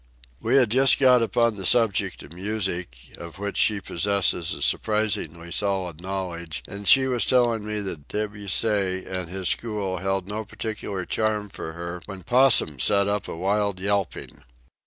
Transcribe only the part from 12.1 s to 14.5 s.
Possum set up a wild yelping.